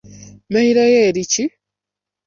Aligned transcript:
Meyiro 0.51 0.83
yo 0.93 0.99
eri 1.07 1.23
ki? 1.31 1.45